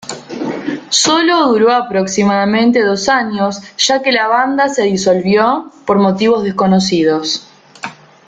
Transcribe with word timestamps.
Sólo 0.89 1.45
duró 1.45 1.71
aproximadamente 1.71 2.81
dos 2.83 3.07
años 3.07 3.61
ya 3.77 4.01
que 4.01 4.11
la 4.11 4.25
banda 4.25 4.67
se 4.67 4.81
disolvió 4.85 5.71
por 5.85 5.99
motivos 5.99 6.43
desconocidos. 6.43 7.47